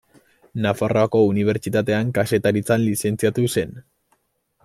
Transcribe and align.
Nafarroako 0.65 1.19
Unibertsitatean 1.33 2.09
Kazetaritzan 2.17 2.83
lizentziatu 2.87 3.47
zen. 3.57 3.77